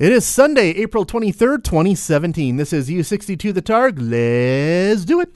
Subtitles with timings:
[0.00, 2.56] It is Sunday, April 23rd, 2017.
[2.56, 4.00] This is U62 The Targ.
[4.00, 5.28] Let's do it.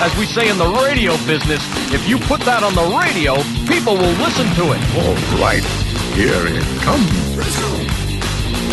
[0.00, 1.60] As we say in the radio business,
[1.92, 4.80] if you put that on the radio, people will listen to it.
[4.96, 5.60] All right,
[6.16, 7.12] here it comes.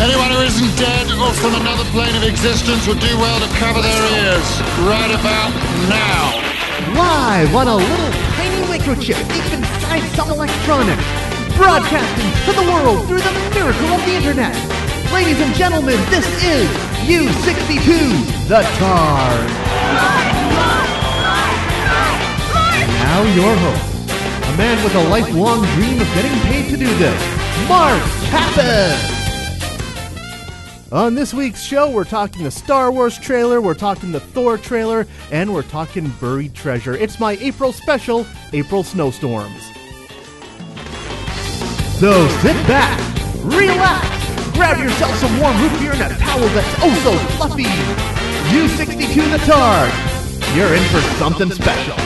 [0.00, 3.84] Anyone who isn't dead or from another plane of existence would do well to cover
[3.84, 4.48] their ears
[4.88, 5.52] right about
[5.92, 6.40] now.
[6.96, 9.20] Live on a little tiny microchip
[10.14, 11.04] some electronics.
[11.56, 14.54] Broadcasting to the world through the miracle of the internet.
[15.12, 16.68] Ladies and gentlemen, this is
[17.06, 19.46] U62 The Targ.
[22.98, 24.10] Now your host,
[24.52, 27.20] a man with a lifelong dream of getting paid to do this,
[27.68, 29.14] Mark Kappas.
[30.92, 35.06] On this week's show, we're talking the Star Wars trailer, we're talking the Thor trailer,
[35.32, 36.96] and we're talking buried treasure.
[36.96, 39.75] It's my April special, April Snowstorms.
[41.98, 43.00] So sit back,
[43.42, 47.64] relax, grab yourself some warm root beer and a towel that's oh so fluffy.
[48.52, 50.54] U62 the Targ.
[50.54, 51.96] You're in for something special.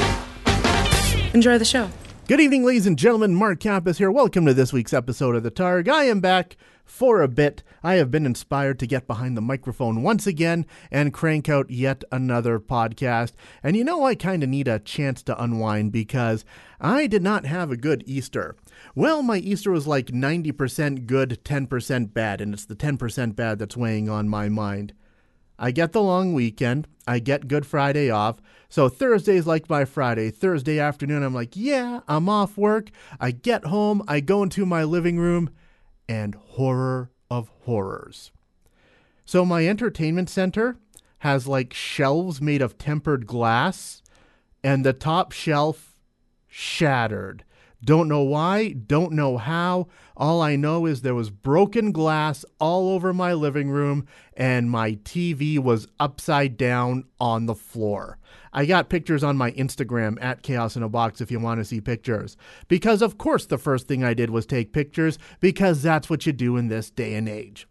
[1.34, 1.90] Enjoy the show.
[2.30, 3.34] Good evening, ladies and gentlemen.
[3.34, 4.08] Mark Kappas here.
[4.08, 5.88] Welcome to this week's episode of The Targ.
[5.88, 7.64] I am back for a bit.
[7.82, 12.04] I have been inspired to get behind the microphone once again and crank out yet
[12.12, 13.32] another podcast.
[13.64, 16.44] And you know, I kind of need a chance to unwind because
[16.80, 18.54] I did not have a good Easter.
[18.94, 23.76] Well, my Easter was like 90% good, 10% bad, and it's the 10% bad that's
[23.76, 24.92] weighing on my mind.
[25.58, 26.86] I get the long weekend.
[27.08, 28.40] I get Good Friday off.
[28.70, 30.30] So Thursday's like my Friday.
[30.30, 32.90] Thursday afternoon, I'm like, yeah, I'm off work.
[33.18, 35.50] I get home, I go into my living room,
[36.08, 38.30] and horror of horrors.
[39.24, 40.76] So my entertainment center
[41.18, 44.02] has like shelves made of tempered glass,
[44.62, 45.96] and the top shelf
[46.46, 47.44] shattered.
[47.82, 49.88] Don't know why, don't know how.
[50.16, 54.92] All I know is there was broken glass all over my living room and my
[54.96, 58.18] TV was upside down on the floor.
[58.52, 61.64] I got pictures on my Instagram at Chaos in a Box if you want to
[61.64, 62.36] see pictures.
[62.68, 66.32] Because, of course, the first thing I did was take pictures because that's what you
[66.32, 67.66] do in this day and age.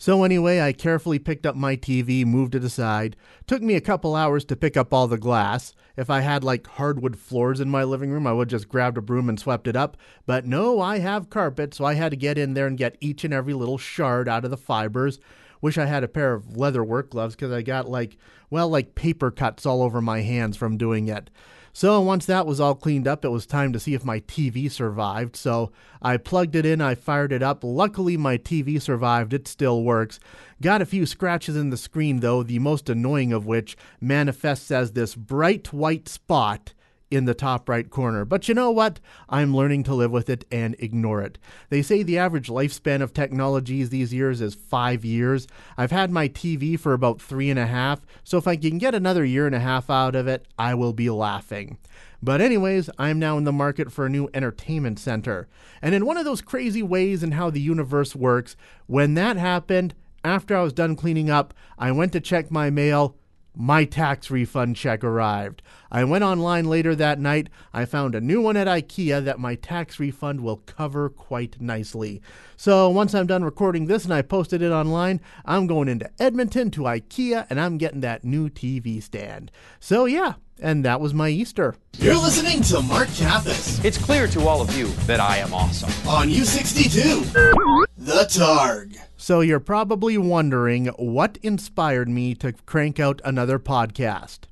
[0.00, 3.16] So, anyway, I carefully picked up my TV, moved it aside.
[3.46, 5.74] Took me a couple hours to pick up all the glass.
[5.94, 9.02] If I had like hardwood floors in my living room, I would just grabbed a
[9.02, 9.98] broom and swept it up.
[10.24, 13.24] But no, I have carpet, so I had to get in there and get each
[13.24, 15.20] and every little shard out of the fibers.
[15.60, 18.16] Wish I had a pair of leather work gloves because I got like,
[18.48, 21.28] well, like paper cuts all over my hands from doing it.
[21.72, 24.70] So once that was all cleaned up, it was time to see if my TV
[24.70, 25.36] survived.
[25.36, 25.70] So
[26.02, 27.62] I plugged it in, I fired it up.
[27.62, 30.18] Luckily, my TV survived, it still works.
[30.60, 34.92] Got a few scratches in the screen, though, the most annoying of which manifests as
[34.92, 36.74] this bright white spot
[37.10, 38.24] in the top right corner.
[38.24, 39.00] But you know what?
[39.28, 41.38] I'm learning to live with it and ignore it.
[41.68, 45.46] They say the average lifespan of technologies these years is five years.
[45.76, 48.94] I've had my TV for about three and a half, so if I can get
[48.94, 51.78] another year and a half out of it, I will be laughing.
[52.22, 55.48] But, anyways, I'm now in the market for a new entertainment center.
[55.80, 58.56] And in one of those crazy ways in how the universe works,
[58.86, 63.16] when that happened, after I was done cleaning up, I went to check my mail
[63.54, 65.62] my tax refund check arrived.
[65.90, 67.48] I went online later that night.
[67.72, 72.22] I found a new one at IKEA that my tax refund will cover quite nicely.
[72.56, 76.70] So once I'm done recording this and I posted it online, I'm going into Edmonton
[76.72, 79.50] to IKEA and I'm getting that new TV stand.
[79.80, 81.74] So yeah, and that was my Easter.
[81.98, 85.90] You're listening to Mark Kappas It's clear to all of you that I am awesome.
[86.08, 88.96] on U62, The Targ.
[89.20, 94.44] So you're probably wondering what inspired me to crank out another podcast.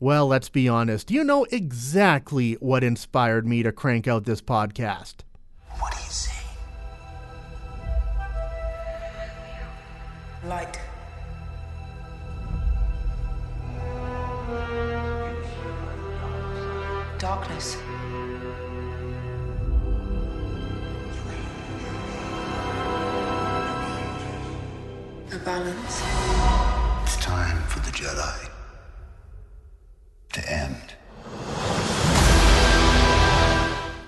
[0.00, 1.12] Well, let's be honest.
[1.12, 5.18] You know exactly what inspired me to crank out this podcast.
[5.78, 6.32] What do you say?
[10.44, 10.80] Light.
[17.18, 17.76] Darkness.
[25.30, 26.02] A balance.
[27.02, 28.48] It's time for the Jedi
[30.32, 30.94] to end.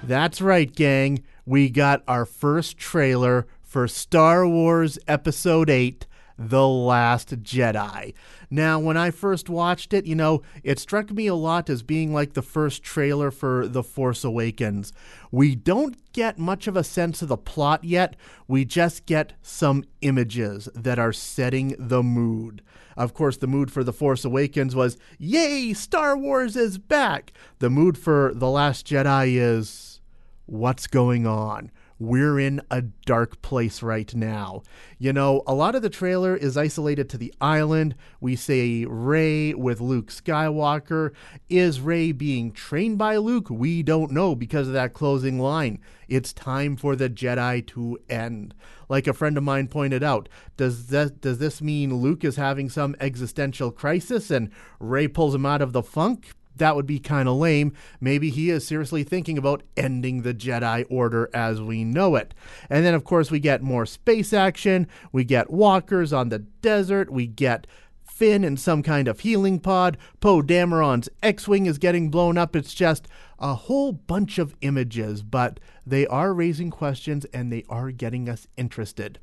[0.02, 1.22] That's right, gang.
[1.44, 6.06] We got our first trailer for Star Wars Episode 8
[6.42, 8.14] The Last Jedi.
[8.48, 12.14] Now, when I first watched it, you know, it struck me a lot as being
[12.14, 14.90] like the first trailer for The Force Awakens.
[15.30, 18.16] We don't get much of a sense of the plot yet,
[18.48, 22.62] we just get some images that are setting the mood.
[22.96, 27.34] Of course, the mood for The Force Awakens was, Yay, Star Wars is back!
[27.58, 30.00] The mood for The Last Jedi is.
[30.46, 31.70] what's going on?
[32.00, 34.62] We're in a dark place right now.
[34.98, 37.94] You know, a lot of the trailer is isolated to the island.
[38.22, 41.12] We say Rey with Luke Skywalker.
[41.50, 43.50] Is Rey being trained by Luke?
[43.50, 45.78] We don't know because of that closing line.
[46.08, 48.54] It's time for the Jedi to end.
[48.88, 52.70] Like a friend of mine pointed out, does that does this mean Luke is having
[52.70, 56.32] some existential crisis and Rey pulls him out of the funk?
[56.60, 57.74] That would be kind of lame.
[58.00, 62.32] Maybe he is seriously thinking about ending the Jedi Order as we know it.
[62.70, 64.86] And then, of course, we get more space action.
[65.12, 67.10] We get walkers on the desert.
[67.10, 67.66] We get
[68.04, 69.98] Finn in some kind of healing pod.
[70.20, 72.54] Poe Dameron's X Wing is getting blown up.
[72.54, 73.08] It's just
[73.38, 78.46] a whole bunch of images, but they are raising questions and they are getting us
[78.56, 79.18] interested.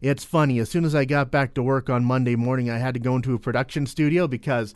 [0.00, 2.94] It's funny, as soon as I got back to work on Monday morning, I had
[2.94, 4.74] to go into a production studio because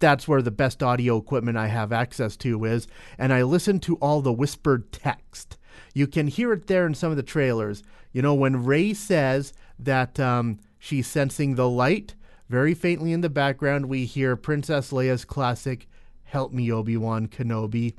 [0.00, 2.88] that's where the best audio equipment I have access to is,
[3.18, 5.56] and I listen to all the whispered text.
[5.94, 7.82] You can hear it there in some of the trailers.
[8.12, 12.14] You know, when Rey says that um, she's sensing the light,
[12.48, 15.86] very faintly in the background, we hear Princess Leia's classic,
[16.24, 17.94] Help me, Obi Wan Kenobi.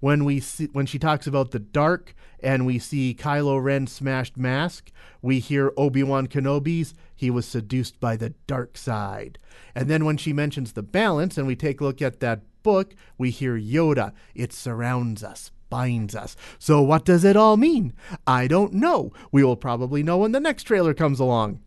[0.00, 4.36] When, we see, when she talks about the dark and we see Kylo Ren's smashed
[4.36, 4.90] mask,
[5.22, 9.38] we hear Obi Wan Kenobi's, he was seduced by the dark side.
[9.74, 12.94] And then when she mentions the balance and we take a look at that book,
[13.18, 14.12] we hear Yoda.
[14.34, 16.34] It surrounds us, binds us.
[16.58, 17.92] So what does it all mean?
[18.26, 19.12] I don't know.
[19.30, 21.60] We will probably know when the next trailer comes along.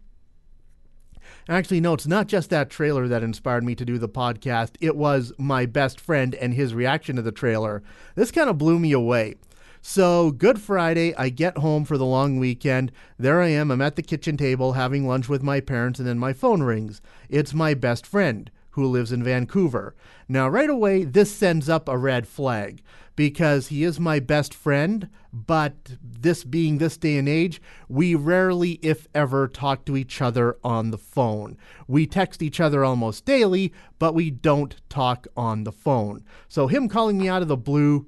[1.49, 4.75] Actually, no, it's not just that trailer that inspired me to do the podcast.
[4.79, 7.83] It was my best friend and his reaction to the trailer.
[8.15, 9.35] This kind of blew me away.
[9.81, 12.93] So, Good Friday, I get home for the long weekend.
[13.19, 16.17] There I am, I'm at the kitchen table having lunch with my parents, and then
[16.17, 17.01] my phone rings.
[17.29, 19.95] It's my best friend who lives in Vancouver.
[20.27, 22.81] Now, right away, this sends up a red flag
[23.15, 28.73] because he is my best friend, but this being this day and age, we rarely,
[28.81, 31.57] if ever, talk to each other on the phone.
[31.87, 36.23] We text each other almost daily, but we don't talk on the phone.
[36.47, 38.07] So, him calling me out of the blue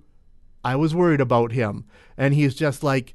[0.65, 1.85] I was worried about him.
[2.17, 3.13] And he's just like,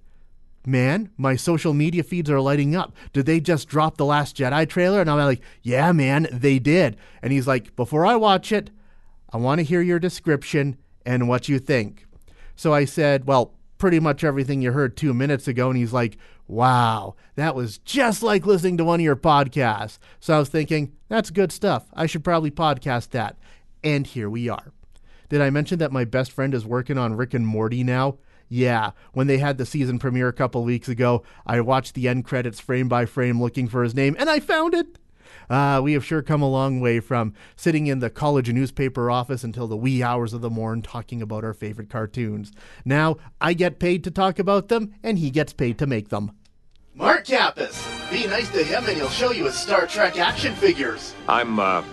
[0.67, 2.95] man, my social media feeds are lighting up.
[3.13, 5.01] Did they just drop the Last Jedi trailer?
[5.01, 6.97] And I'm like, yeah, man, they did.
[7.23, 8.71] And he's like, before I watch it,
[9.33, 10.77] I want to hear your description
[11.07, 12.07] and what you think.
[12.57, 15.71] So I said, well, pretty much everything you heard two minutes ago.
[15.71, 19.99] And he's like, wow, that was just like listening to one of your podcasts.
[20.19, 21.87] So I was thinking, that's good stuff.
[21.95, 23.37] I should probably podcast that.
[23.83, 24.73] And here we are.
[25.31, 28.19] Did I mention that my best friend is working on Rick and Morty now?
[28.53, 32.25] Yeah, when they had the season premiere a couple weeks ago, I watched the end
[32.25, 34.99] credits frame by frame looking for his name, and I found it.
[35.49, 39.45] Uh, we have sure come a long way from sitting in the college newspaper office
[39.45, 42.51] until the wee hours of the morn talking about our favorite cartoons.
[42.85, 46.33] Now, I get paid to talk about them, and he gets paid to make them.
[46.93, 48.11] Mark Kappas.
[48.11, 51.15] Be nice to him and he'll show you his Star Trek action figures.
[51.29, 51.85] I'm, uh,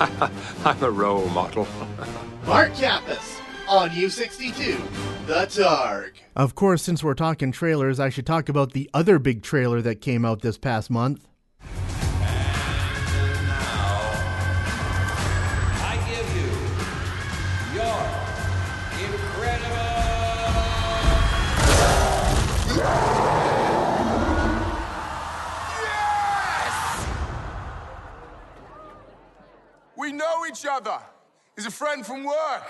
[0.64, 1.68] I'm a role model.
[2.46, 3.38] Mark Kappas
[3.68, 6.12] on U62, The Targ.
[6.34, 10.00] Of course, since we're talking trailers, I should talk about the other big trailer that
[10.00, 11.28] came out this past month.
[11.60, 11.68] And
[13.46, 14.10] now
[15.84, 16.48] I give you
[17.74, 18.00] your
[19.06, 19.98] Incredible!
[25.84, 27.06] Yes!
[29.96, 30.98] We know each other.
[31.54, 32.62] He's a friend from work.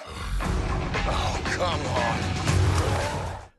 [1.58, 2.20] Come on.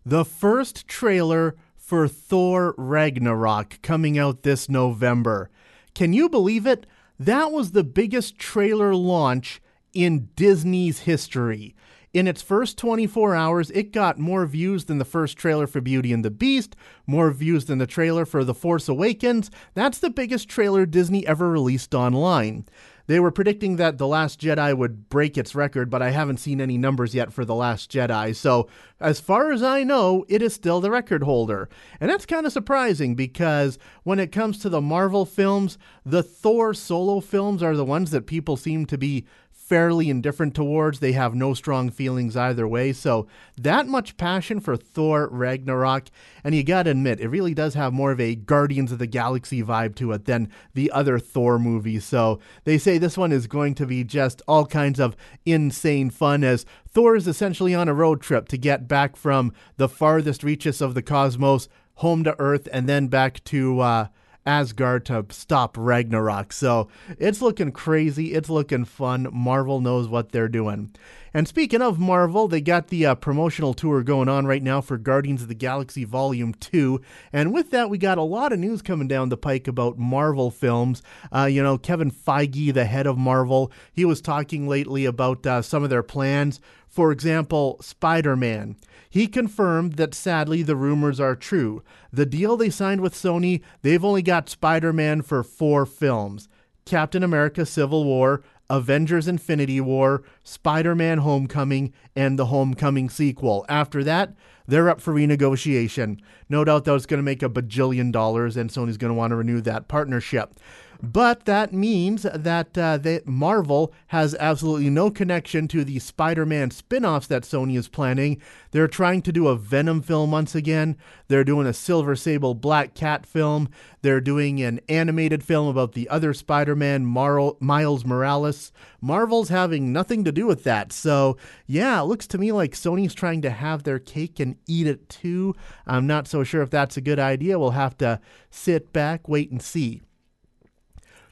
[0.05, 5.49] The first trailer for Thor Ragnarok coming out this November.
[5.93, 6.85] Can you believe it?
[7.19, 9.61] That was the biggest trailer launch
[9.93, 11.75] in Disney's history.
[12.13, 16.13] In its first 24 hours, it got more views than the first trailer for Beauty
[16.13, 19.51] and the Beast, more views than the trailer for The Force Awakens.
[19.73, 22.65] That's the biggest trailer Disney ever released online.
[23.09, 26.61] They were predicting that The Last Jedi would break its record, but I haven't seen
[26.61, 28.35] any numbers yet for The Last Jedi.
[28.35, 31.69] So, as far as I know, it is still the record holder.
[31.99, 36.75] And that's kind of surprising because when it comes to the Marvel films, the Thor
[36.75, 39.25] solo films are the ones that people seem to be
[39.69, 40.99] fairly indifferent towards.
[40.99, 42.91] They have no strong feelings either way.
[42.91, 46.07] So, that much passion for Thor Ragnarok.
[46.43, 49.61] And you gotta admit, it really does have more of a Guardians of the Galaxy
[49.61, 52.03] vibe to it than the other Thor movies.
[52.03, 56.43] So, they say this one is going to be just all kinds of insane fun
[56.43, 60.81] as Thor is essentially on a road trip to get back from the farthest reaches
[60.81, 64.07] of the cosmos home to Earth and then back to uh,
[64.45, 66.53] Asgard to stop Ragnarok.
[66.53, 68.33] So it's looking crazy.
[68.33, 69.27] It's looking fun.
[69.31, 70.95] Marvel knows what they're doing.
[71.33, 74.97] And speaking of Marvel, they got the uh, promotional tour going on right now for
[74.97, 77.01] Guardians of the Galaxy Volume 2.
[77.31, 80.51] And with that, we got a lot of news coming down the pike about Marvel
[80.51, 81.03] films.
[81.31, 85.61] Uh, you know, Kevin Feige, the head of Marvel, he was talking lately about uh,
[85.61, 86.59] some of their plans.
[86.87, 88.75] For example, Spider Man.
[89.11, 91.83] He confirmed that sadly the rumors are true.
[92.11, 96.47] The deal they signed with Sony, they've only got Spider Man for four films
[96.85, 103.65] Captain America Civil War, Avengers Infinity War, Spider Man Homecoming, and the Homecoming sequel.
[103.67, 104.33] After that,
[104.67, 106.19] they're up for renegotiation.
[106.47, 109.31] No doubt that was going to make a bajillion dollars, and Sony's going to want
[109.31, 110.59] to renew that partnership.
[111.01, 116.71] But that means that uh, they, Marvel has absolutely no connection to the Spider Man
[116.71, 118.41] spin offs that Sony is planning.
[118.71, 120.97] They're trying to do a Venom film once again.
[121.29, 123.69] They're doing a Silver Sable Black Cat film.
[124.01, 128.73] They're doing an animated film about the other Spider Man, Mar- Miles Morales.
[128.99, 130.91] Marvel's having nothing to do with that.
[130.91, 134.85] So, yeah, it looks to me like Sony's trying to have their cake and eat
[134.85, 135.55] it too.
[135.87, 137.57] I'm not so sure if that's a good idea.
[137.57, 140.01] We'll have to sit back, wait, and see.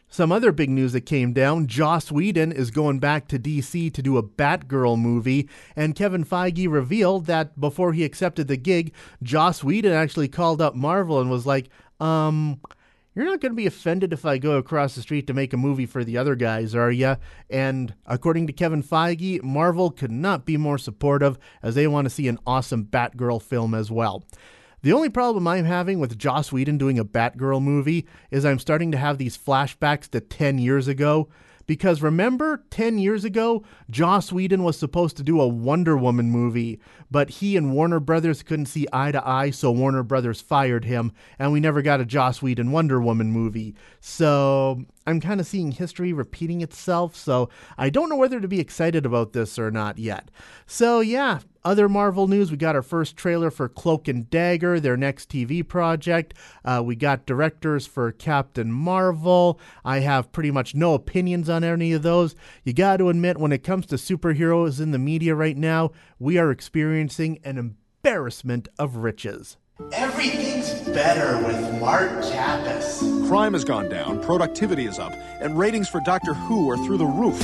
[0.09, 4.01] Some other big news that came down Joss Whedon is going back to DC to
[4.01, 9.63] do a Batgirl movie, and Kevin Feige revealed that before he accepted the gig, Joss
[9.63, 12.61] Whedon actually called up Marvel and was like, um,
[13.17, 15.57] you're not going to be offended if I go across the street to make a
[15.57, 17.17] movie for the other guys, are you?
[17.49, 22.11] And according to Kevin Feige, Marvel could not be more supportive as they want to
[22.11, 24.23] see an awesome Batgirl film as well.
[24.83, 28.91] The only problem I'm having with Joss Whedon doing a Batgirl movie is I'm starting
[28.91, 31.29] to have these flashbacks to 10 years ago.
[31.65, 36.79] Because remember, 10 years ago, Joss Whedon was supposed to do a Wonder Woman movie,
[37.11, 41.11] but he and Warner Brothers couldn't see eye to eye, so Warner Brothers fired him,
[41.37, 43.75] and we never got a Joss Whedon Wonder Woman movie.
[43.99, 48.59] So I'm kind of seeing history repeating itself, so I don't know whether to be
[48.59, 50.29] excited about this or not yet.
[50.65, 54.97] So, yeah, other Marvel news, we got our first trailer for Cloak and Dagger, their
[54.97, 56.33] next TV project.
[56.65, 59.61] Uh, we got directors for Captain Marvel.
[59.85, 62.35] I have pretty much no opinions on any of those.
[62.65, 66.37] You got to admit, when it comes to superheroes in the media right now, we
[66.37, 69.55] are experiencing an embarrassment of riches.
[69.93, 70.46] Everything's
[70.97, 73.27] better with Mark Kappas.
[73.27, 77.05] Crime has gone down, productivity is up, and ratings for Doctor Who are through the
[77.05, 77.39] roof.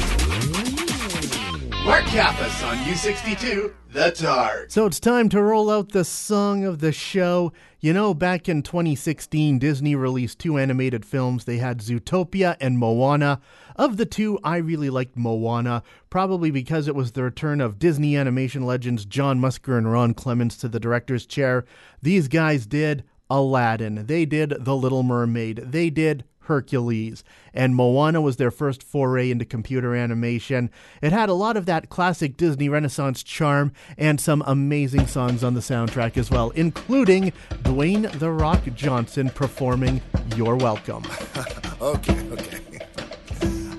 [1.85, 4.71] Mark Kappas on U62, The Targ.
[4.71, 7.53] So it's time to roll out the song of the show.
[7.79, 11.45] You know, back in 2016, Disney released two animated films.
[11.45, 13.39] They had Zootopia and Moana.
[13.75, 18.17] Of the two, I really liked Moana, probably because it was the return of Disney
[18.17, 21.65] animation legends John Musker and Ron Clements to the director's chair.
[22.01, 24.05] These guys did Aladdin.
[24.05, 25.57] They did The Little Mermaid.
[25.57, 27.23] They did Hercules.
[27.53, 30.69] And Moana was their first foray into computer animation.
[31.01, 35.53] It had a lot of that classic Disney Renaissance charm and some amazing songs on
[35.53, 37.31] the soundtrack as well, including
[37.63, 40.01] Dwayne The Rock Johnson performing
[40.35, 41.03] You're Welcome.
[41.81, 42.59] okay, okay.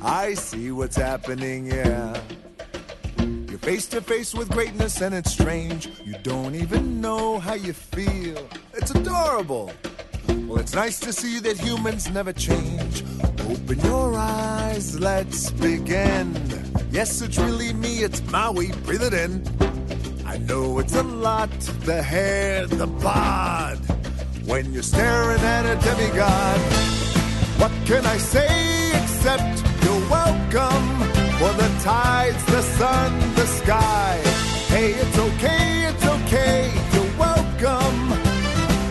[0.02, 2.20] I see what's happening, yeah.
[3.64, 5.88] Face to face with greatness and it's strange.
[6.04, 8.46] You don't even know how you feel.
[8.74, 9.72] It's adorable.
[10.28, 13.02] Well, it's nice to see that humans never change.
[13.48, 16.36] Open your eyes, let's begin.
[16.90, 19.42] Yes, it's really me, it's Maui, breathe it in.
[20.26, 21.50] I know it's a lot
[21.86, 23.78] the hair, the bod.
[24.44, 26.60] When you're staring at a demigod,
[27.58, 31.04] what can I say except you're welcome
[31.38, 34.20] for the tides, the sun, sky?
[34.68, 38.12] Hey, it's okay, it's okay, you're welcome.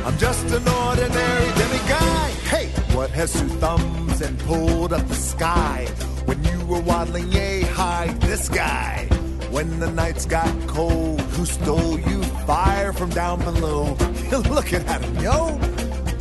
[0.06, 2.30] I'm just an ordinary demiguy.
[2.48, 5.88] Hey, what has two thumbs and pulled up the sky?
[6.26, 9.08] When you were waddling yay high, this guy.
[9.50, 13.94] When the nights got cold, who stole you fire from down below?
[14.50, 15.60] Looking at him, yo.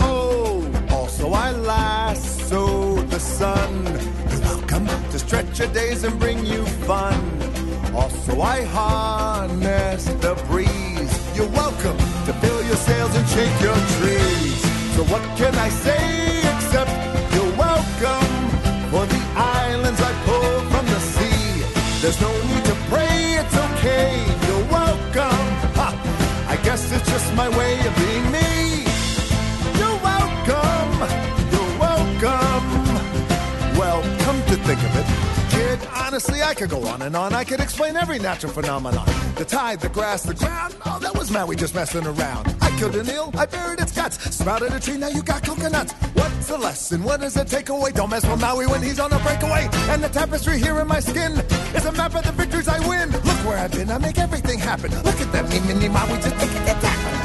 [0.00, 3.86] Oh, also I lassoed the sun.
[4.30, 7.51] You're welcome to stretch your days and bring you fun.
[7.94, 11.36] Also I harness the breeze.
[11.36, 14.60] You're welcome to fill your sails and shake your trees.
[14.94, 16.90] So what can I say except
[17.34, 18.32] you're welcome
[18.90, 21.62] for the islands I pull from the sea.
[22.02, 24.10] There's no need to pray, it's okay.
[24.46, 25.46] You're welcome.
[25.78, 25.88] Ha!
[26.48, 28.84] I guess it's just my way of being me.
[29.80, 30.92] You're welcome.
[31.52, 32.64] You're welcome.
[33.80, 35.01] Well, come to think of it,
[36.12, 37.32] honestly, I could go on and on.
[37.32, 39.06] I could explain every natural phenomenon.
[39.36, 40.76] The tide, the grass, the ground.
[40.84, 42.54] Oh, that was Maui just messing around.
[42.60, 44.18] I killed an eel, I buried its guts.
[44.36, 45.94] Sprouted a tree, now you got coconuts.
[46.12, 47.02] What's the lesson?
[47.02, 47.92] What does it take away?
[47.92, 49.70] Don't mess with Maui when he's on a breakaway.
[49.88, 51.32] And the tapestry here in my skin
[51.74, 53.10] is a map of the victories I win.
[53.10, 54.90] Look where I've been, I make everything happen.
[55.04, 57.21] Look at that, me, me, Maui, just look at that.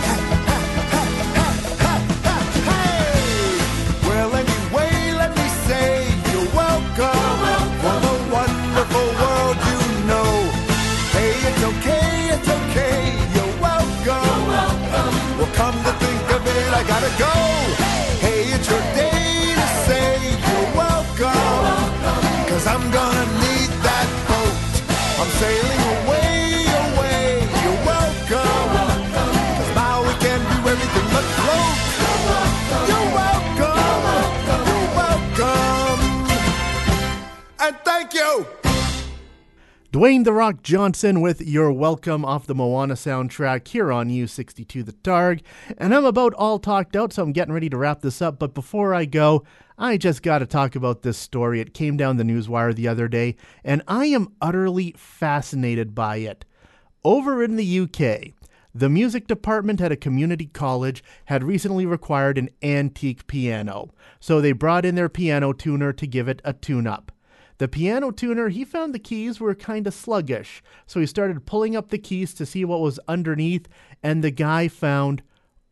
[39.98, 44.94] Dwayne The Rock Johnson with You're Welcome off the Moana soundtrack here on U62 The
[44.94, 45.42] Targ.
[45.76, 48.38] And I'm about all talked out, so I'm getting ready to wrap this up.
[48.38, 49.44] But before I go,
[49.76, 51.60] I just got to talk about this story.
[51.62, 56.46] It came down the newswire the other day, and I am utterly fascinated by it.
[57.04, 58.36] Over in the UK,
[58.76, 63.90] the music department at a community college had recently required an antique piano,
[64.20, 67.12] so they brought in their piano tuner to give it a tune up.
[67.60, 71.76] The piano tuner, he found the keys were kind of sluggish, so he started pulling
[71.76, 73.68] up the keys to see what was underneath,
[74.04, 75.24] and the guy found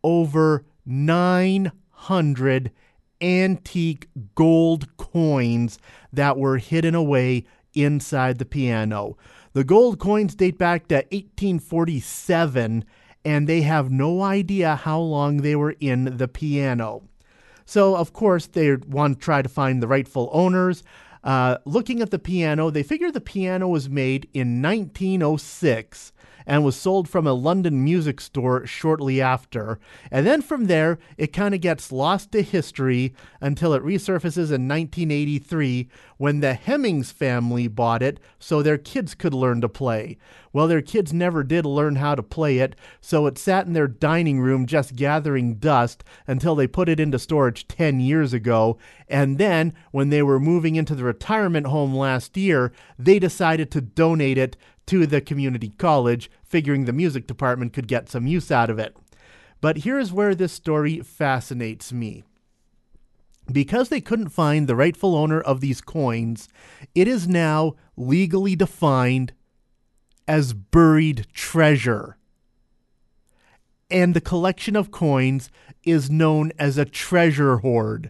[0.04, 2.72] over 900
[3.22, 5.80] antique gold coins
[6.12, 9.18] that were hidden away inside the piano.
[9.54, 12.84] The gold coins date back to 1847,
[13.24, 17.04] and they have no idea how long they were in the piano.
[17.66, 20.84] So, of course, they want to try to find the rightful owners.
[21.26, 26.14] Uh, looking at the piano, they figure the piano was made in 1906
[26.46, 29.80] and was sold from a London music store shortly after.
[30.12, 34.68] And then from there, it kind of gets lost to history until it resurfaces in
[34.68, 40.18] 1983 when the Hemmings family bought it so their kids could learn to play.
[40.54, 43.88] Well, their kids never did learn how to play it, so it sat in their
[43.88, 48.78] dining room just gathering dust until they put it into storage 10 years ago.
[49.10, 53.82] And then, when they were moving into the retirement home last year, they decided to
[53.82, 54.56] donate it
[54.88, 58.96] to the community college, figuring the music department could get some use out of it.
[59.62, 62.24] But here's where this story fascinates me.
[63.52, 66.50] Because they couldn't find the rightful owner of these coins,
[66.94, 69.34] it is now legally defined
[70.28, 72.18] as buried treasure.
[73.92, 75.52] And the collection of coins
[75.84, 78.10] is known as a treasure hoard.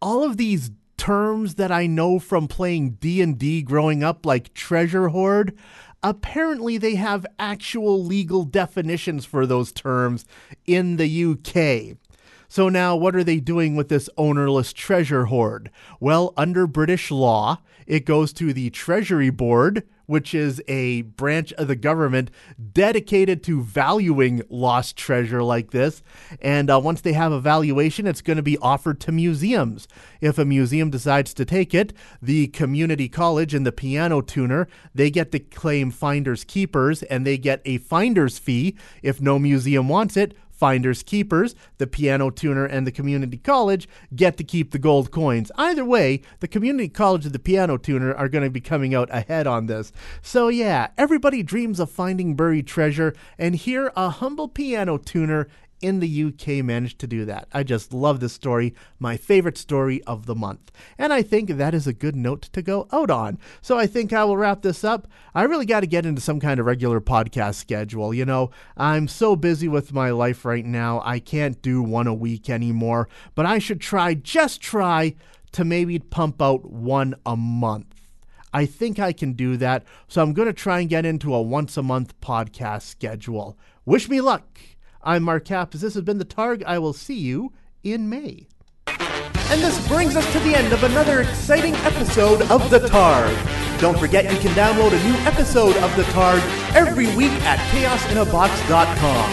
[0.00, 5.56] All of these terms that I know from playing D&D growing up like treasure hoard,
[6.02, 10.24] apparently they have actual legal definitions for those terms
[10.66, 11.98] in the UK.
[12.48, 15.70] So now what are they doing with this ownerless treasure hoard?
[16.00, 21.68] Well, under British law, it goes to the Treasury Board, which is a branch of
[21.68, 22.30] the government
[22.72, 26.02] dedicated to valuing lost treasure like this.
[26.40, 29.88] And uh, once they have a valuation, it's going to be offered to museums.
[30.20, 35.10] If a museum decides to take it, the community college and the piano tuner, they
[35.10, 38.76] get to claim finders keepers and they get a finder's fee.
[39.02, 44.36] If no museum wants it, finders keepers, the piano tuner and the community college get
[44.36, 45.50] to keep the gold coins.
[45.56, 49.08] Either way, the community college and the piano tuner are going to be coming out
[49.10, 49.92] ahead on this.
[50.22, 55.48] So yeah, everybody dreams of finding buried treasure, and here a humble piano tuner
[55.80, 57.48] in the UK managed to do that.
[57.52, 60.72] I just love this story, my favorite story of the month.
[60.98, 63.38] And I think that is a good note to go out on.
[63.60, 65.08] So I think I will wrap this up.
[65.34, 68.14] I really got to get into some kind of regular podcast schedule.
[68.14, 72.14] You know, I'm so busy with my life right now, I can't do one a
[72.14, 75.14] week anymore, but I should try, just try,
[75.54, 78.08] to maybe pump out one a month.
[78.52, 79.84] I think I can do that.
[80.08, 83.56] So I'm going to try and get into a once a month podcast schedule.
[83.84, 84.58] Wish me luck.
[85.06, 85.80] I'm Mark Kappas.
[85.80, 86.64] This has been The Targ.
[86.64, 88.46] I will see you in May.
[88.86, 93.80] And this brings us to the end of another exciting episode of The Targ.
[93.80, 96.40] Don't forget you can download a new episode of The Targ
[96.74, 99.30] every week at chaosinabox.com.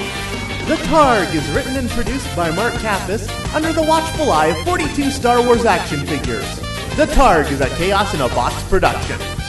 [0.68, 5.10] The Targ is written and produced by Mark Kappas under the watchful eye of 42
[5.10, 6.60] Star Wars action figures.
[6.98, 9.41] The Targ is a Chaos in a Box production.